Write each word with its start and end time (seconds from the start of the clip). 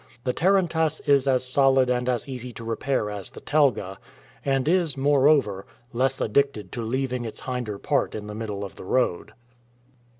The 0.23 0.33
tarantass 0.33 0.99
is 1.01 1.27
as 1.27 1.45
solid 1.45 1.87
and 1.87 2.09
as 2.09 2.27
easy 2.27 2.51
to 2.53 2.63
repair 2.63 3.11
as 3.11 3.29
the 3.29 3.39
telga, 3.39 3.97
and 4.43 4.67
is, 4.67 4.97
moreover, 4.97 5.67
less 5.93 6.19
addicted 6.19 6.71
to 6.71 6.81
leaving 6.81 7.23
its 7.23 7.41
hinder 7.41 7.77
part 7.77 8.15
in 8.15 8.25
the 8.25 8.33
middle 8.33 8.63
of 8.65 8.77
the 8.77 8.83
road. 8.83 9.33